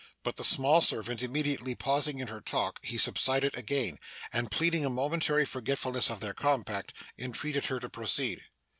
But 0.23 0.35
the 0.37 0.43
small 0.43 0.81
servant 0.81 1.21
immediately 1.21 1.75
pausing 1.75 2.17
in 2.17 2.27
her 2.27 2.41
talk, 2.41 2.83
he 2.83 2.97
subsided 2.97 3.55
again, 3.55 3.99
and 4.33 4.49
pleading 4.49 4.83
a 4.83 4.89
momentary 4.89 5.45
forgetfulness 5.45 6.09
of 6.09 6.21
their 6.21 6.33
compact, 6.33 6.91
entreated 7.19 7.65
her 7.67 7.79
to 7.79 7.87
proceed. 7.87 8.41